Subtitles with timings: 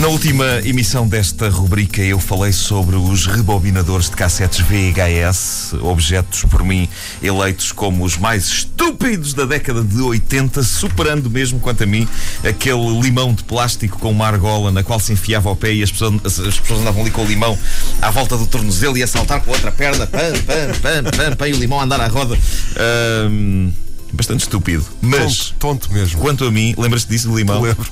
[0.00, 6.64] Na última emissão desta rubrica eu falei sobre os rebobinadores de cassetes VHS, objetos por
[6.64, 6.88] mim
[7.22, 12.08] eleitos como os mais estúpidos da década de 80, superando mesmo, quanto a mim,
[12.42, 15.90] aquele limão de plástico com uma argola na qual se enfiava o pé e as
[15.90, 17.58] pessoas, as pessoas andavam ali com o limão
[18.00, 21.36] à volta do tornozelo e a saltar com a outra perna, pam, pam, pam, pam,
[21.36, 22.38] pam, e o limão a andar à roda.
[22.74, 23.70] Ahm,
[24.14, 24.82] bastante estúpido.
[25.02, 26.18] Mas, Tonto, tonto mesmo.
[26.20, 27.60] quanto a mim, lembras-te disso do limão?
[27.60, 27.86] Lembro.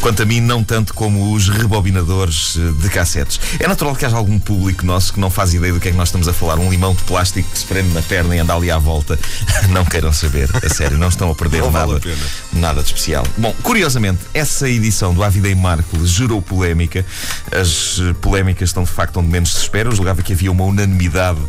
[0.00, 3.40] Quanto a mim, não tanto como os rebobinadores eh, de cassetes.
[3.58, 5.96] É natural que haja algum público nosso que não faz ideia do que é que
[5.96, 6.58] nós estamos a falar.
[6.58, 9.18] Um limão de plástico que se prende na perna e anda ali à volta.
[9.70, 12.10] Não queiram saber, a sério, não estão a perder Não vale nada,
[12.54, 13.26] a nada de especial.
[13.36, 17.04] Bom, curiosamente, essa edição do A Vida em Marco gerou polémica.
[17.50, 19.88] As eh, polémicas estão de facto onde menos se espera.
[19.88, 21.40] Eu julgava que havia uma unanimidade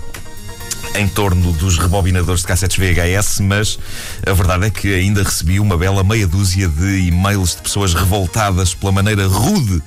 [0.96, 3.80] em torno dos rebobinadores de cassetes VHS, mas
[4.26, 8.74] a verdade é que ainda recebi uma bela meia dúzia de e-mails de pessoas revoltadas
[8.74, 9.82] pela maneira rude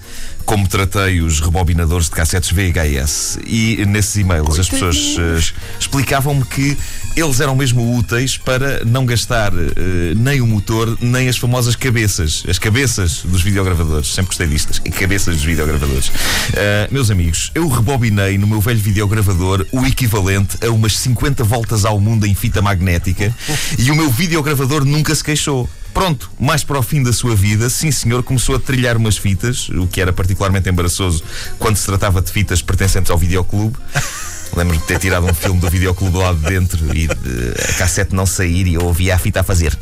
[0.50, 3.38] como tratei os rebobinadores de cassetes VHS.
[3.46, 5.38] E nesses e-mails as pessoas eh,
[5.78, 6.76] explicavam-me que
[7.14, 12.42] eles eram mesmo úteis para não gastar eh, nem o motor, nem as famosas cabeças.
[12.48, 14.08] As cabeças dos videogravadores.
[14.08, 14.70] Sempre gostei disto.
[14.70, 16.10] As cabeças dos videogravadores.
[16.52, 21.84] Eh, meus amigos, eu rebobinei no meu velho videogravador o equivalente a umas 50 voltas
[21.84, 23.32] ao mundo em fita magnética
[23.78, 25.70] e o meu videogravador nunca se queixou.
[26.00, 29.68] Pronto, mais para o fim da sua vida, sim senhor, começou a trilhar umas fitas,
[29.68, 31.22] o que era particularmente embaraçoso
[31.58, 33.76] quando se tratava de fitas pertencentes ao videoclube.
[34.56, 38.14] Lembro-me de ter tirado um filme do videoclube lá de dentro e de a cassete
[38.14, 39.78] não sair e eu ouvia a fita a fazer.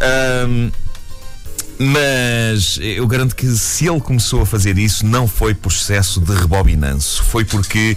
[0.00, 0.72] Ahm,
[1.78, 6.34] mas eu garanto que se ele começou a fazer isso, não foi por excesso de
[6.34, 7.22] rebobinanço.
[7.22, 7.96] Foi porque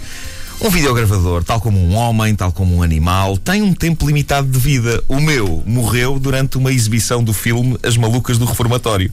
[0.60, 4.58] um videogravador, tal como um homem, tal como um animal, tem um tempo limitado de
[4.58, 5.02] vida.
[5.08, 9.10] O meu morreu durante uma exibição do filme As Malucas do Reformatório.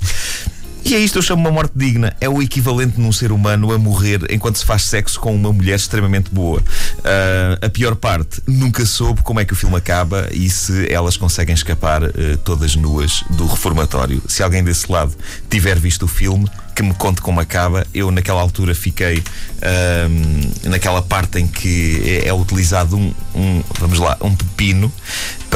[0.83, 2.15] E é isto eu chamo uma morte digna.
[2.21, 5.75] É o equivalente num ser humano a morrer enquanto se faz sexo com uma mulher
[5.75, 6.63] extremamente boa.
[7.03, 11.17] Ah, a pior parte, nunca soube como é que o filme acaba e se elas
[11.17, 12.09] conseguem escapar ah,
[12.45, 14.21] todas nuas do reformatório.
[14.27, 15.13] Se alguém desse lado
[15.49, 17.87] tiver visto o filme, que me conte como acaba.
[17.91, 19.23] Eu, naquela altura, fiquei
[19.63, 24.93] ahm, naquela parte em que é, é utilizado um, um, vamos lá, um pepino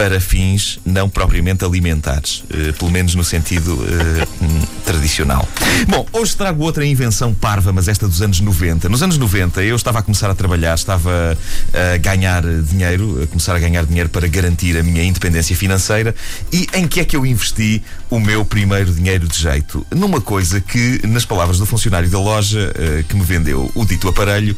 [0.01, 5.47] para fins não propriamente alimentares, eh, pelo menos no sentido eh, hum, tradicional.
[5.87, 8.89] Bom, hoje trago outra invenção parva, mas esta dos anos 90.
[8.89, 11.37] Nos anos 90 eu estava a começar a trabalhar, estava
[11.71, 16.15] a ganhar dinheiro, a começar a ganhar dinheiro para garantir a minha independência financeira.
[16.51, 19.85] E em que é que eu investi o meu primeiro dinheiro de jeito?
[19.91, 24.09] Numa coisa que, nas palavras do funcionário da loja eh, que me vendeu o dito
[24.09, 24.57] aparelho,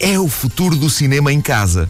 [0.00, 1.88] é o futuro do cinema em casa.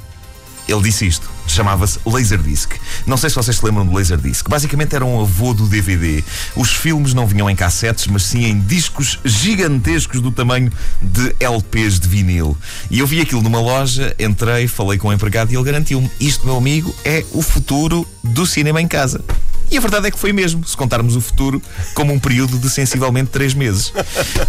[0.68, 1.33] Ele disse isto.
[1.54, 2.72] Chamava-se Laserdisc.
[3.06, 4.48] Não sei se vocês se lembram do Laserdisc.
[4.48, 6.24] Basicamente era um avô do DVD.
[6.56, 12.00] Os filmes não vinham em cassetes, mas sim em discos gigantescos do tamanho de LPs
[12.00, 12.58] de vinil.
[12.90, 16.44] E eu vi aquilo numa loja, entrei, falei com o empregado e ele garantiu-me: Isto,
[16.44, 19.22] meu amigo, é o futuro do cinema em casa.
[19.70, 21.62] E a verdade é que foi mesmo, se contarmos o futuro
[21.94, 23.92] como um período de sensivelmente três meses.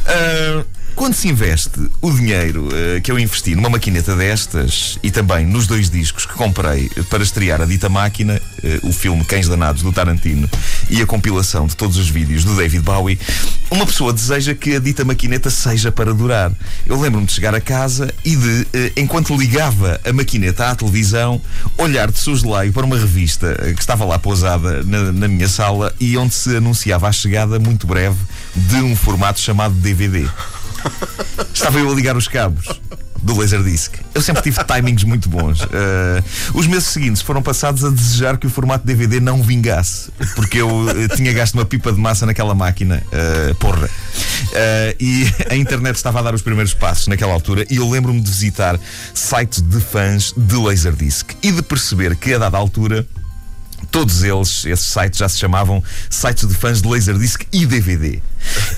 [0.08, 0.64] Ah,
[0.96, 5.68] quando se investe o dinheiro ah, que eu investi numa maquineta destas e também nos
[5.68, 9.92] dois discos que comprei para estrear a dita máquina, ah, o filme Cães Danados do
[9.92, 10.50] Tarantino
[10.90, 13.20] e a compilação de todos os vídeos do David Bowie,
[13.70, 16.52] uma pessoa deseja que a dita maquineta seja para durar.
[16.86, 21.42] Eu lembro-me de chegar a casa e de, ah, enquanto ligava a maquineta à televisão,
[21.78, 26.18] olhar de soslaio para uma revista que estava lá pousada na, na minha sala e
[26.18, 28.18] onde se anunciava a chegada muito breve
[28.56, 30.26] de um formato chamado DVD.
[31.54, 32.80] Estava eu a ligar os cabos
[33.26, 33.96] do Laserdisc.
[34.14, 35.62] Eu sempre tive timings muito bons.
[35.64, 36.24] Uh,
[36.54, 40.70] os meses seguintes foram passados a desejar que o formato DVD não vingasse, porque eu
[40.70, 43.90] uh, tinha gasto uma pipa de massa naquela máquina, uh, porra.
[45.00, 48.30] E a internet estava a dar os primeiros passos naquela altura, e eu lembro-me de
[48.30, 48.80] visitar
[49.14, 53.06] sites de fãs de Laserdisc e de perceber que a dada altura.
[53.96, 58.22] Todos eles, esses sites já se chamavam sites de fãs de Laserdisc e DVD.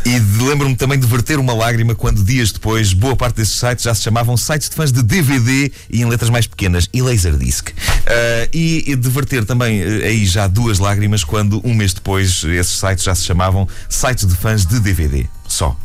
[0.05, 3.95] E lembro-me também de verter uma lágrima quando dias depois boa parte desses sites já
[3.95, 7.69] se chamavam sites de fãs de DVD e em letras mais pequenas e Laserdisc.
[8.05, 12.43] Ah, e, e de verter também eh, aí já duas lágrimas quando um mês depois
[12.43, 15.25] esses sites já se chamavam sites de fãs de DVD.
[15.47, 15.75] Só.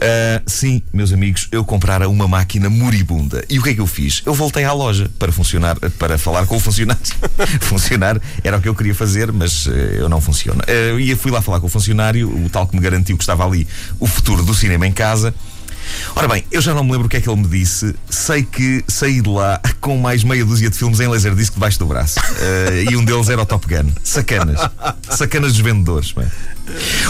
[0.00, 3.44] Ah, sim, meus amigos, eu comprara uma máquina moribunda.
[3.48, 4.22] E o que é que eu fiz?
[4.24, 7.02] Eu voltei à loja para funcionar, para falar com o funcionário.
[7.60, 10.60] funcionar era o que eu queria fazer, mas eh, eu não funciono.
[10.66, 13.44] Eh, e fui lá falar com o funcionário, o tal que me garantiu que estava
[13.44, 13.66] ali
[13.98, 15.34] o futuro do cinema em casa.
[16.16, 17.94] Ora bem, eu já não me lembro o que é que ele me disse.
[18.08, 21.86] Sei que saí de lá com mais meia dúzia de filmes em laserdisc debaixo do
[21.86, 22.18] braço.
[22.20, 23.90] Uh, e um deles era o Top Gun.
[24.02, 24.60] Sacanas.
[25.10, 26.12] Sacanas dos vendedores.
[26.12, 26.26] Bem.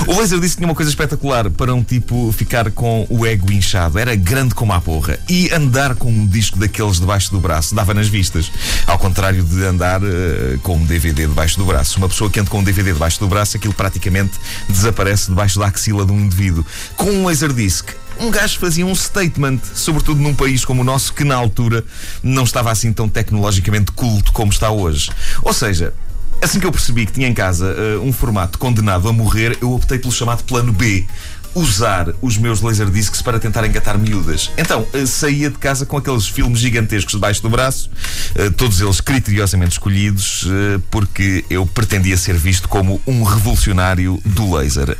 [0.07, 3.99] O Laserdisc tinha uma coisa espetacular para um tipo ficar com o ego inchado.
[3.99, 5.19] Era grande como a porra.
[5.29, 8.51] E andar com um disco daqueles debaixo do braço dava nas vistas.
[8.87, 11.99] Ao contrário de andar uh, com um DVD debaixo do braço.
[11.99, 14.33] Uma pessoa que anda com um DVD debaixo do braço, aquilo praticamente
[14.69, 16.65] desaparece debaixo da axila de um indivíduo.
[16.97, 21.25] Com um Laserdisc, um gajo fazia um statement, sobretudo num país como o nosso, que
[21.25, 21.85] na altura
[22.23, 25.11] não estava assim tão tecnologicamente culto como está hoje.
[25.43, 25.93] Ou seja,
[26.41, 29.73] assim que eu percebi que tinha em casa uh, um formato condenado a morrer, eu
[29.73, 31.07] optei pelo chamado plano B
[31.55, 34.51] usar os meus laserdiscs para tentar engatar miúdas.
[34.59, 37.91] Então, eh, saía de casa com aqueles filmes gigantescos debaixo do braço,
[38.35, 44.55] eh, todos eles criteriosamente escolhidos, eh, porque eu pretendia ser visto como um revolucionário do
[44.57, 44.97] laser,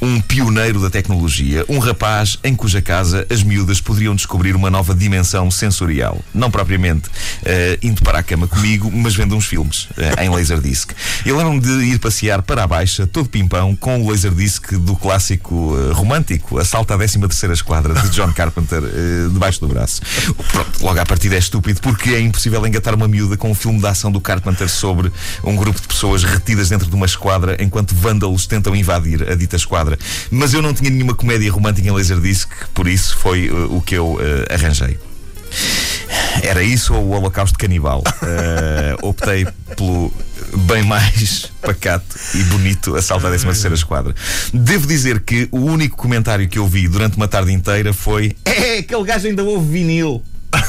[0.00, 4.94] um pioneiro da tecnologia, um rapaz em cuja casa as miúdas poderiam descobrir uma nova
[4.94, 6.20] dimensão sensorial.
[6.34, 7.08] Não propriamente
[7.82, 9.88] indo para a cama comigo, mas vendo uns filmes
[10.20, 10.92] em laserdisc.
[11.24, 15.45] Eu lembro-me de ir passear para a baixa, todo pimpão, com o laserdisc do clássico
[15.54, 20.00] uh, romântico, Assalto à 13 terceira Esquadra, de John Carpenter, uh, debaixo do braço.
[20.52, 23.78] Pronto, logo à partida é estúpido, porque é impossível engatar uma miúda com um filme
[23.78, 25.12] de ação do Carpenter sobre
[25.44, 29.56] um grupo de pessoas retidas dentro de uma esquadra enquanto vândalos tentam invadir a dita
[29.56, 29.98] esquadra.
[30.30, 33.94] Mas eu não tinha nenhuma comédia romântica em Laserdisc, por isso foi uh, o que
[33.94, 34.18] eu
[34.50, 34.98] arranjei.
[36.42, 38.02] Era isso ou o Holocausto Canibal?
[38.22, 39.46] Uh, optei
[39.76, 40.12] pelo
[40.66, 44.14] bem mais pacato e bonito assalto à 13 Esquadra.
[44.52, 48.78] Devo dizer que o único comentário que eu vi durante uma tarde inteira foi: É,
[48.78, 50.22] aquele gajo ainda ouve vinil.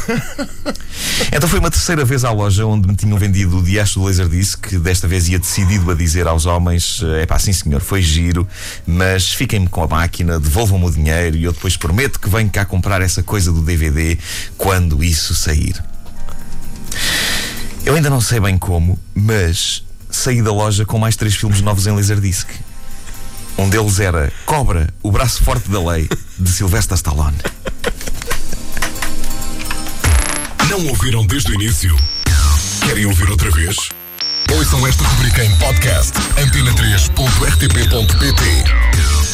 [1.32, 4.60] então foi uma terceira vez à loja onde me tinham vendido o diacho do Laserdisc,
[4.62, 8.48] que desta vez ia decidido a dizer aos homens: é pá, sim senhor, foi giro,
[8.86, 12.66] mas fiquem-me com a máquina, devolvam-me o dinheiro e eu depois prometo que venho cá
[12.66, 14.18] comprar essa coisa do DVD
[14.58, 15.82] quando isso sair.
[17.86, 21.88] Eu ainda não sei bem como, mas saí da loja com mais três filmes novos
[21.88, 22.48] em Laserdisc.
[23.58, 26.08] Um deles era Cobra, o braço forte da lei,
[26.38, 27.38] de Sylvester Stallone.
[30.70, 31.96] Não ouviram desde o início?
[32.86, 33.76] Querem ouvir outra vez?
[34.52, 39.27] Ouçam esta rubrica em podcast antena3.rtp.pt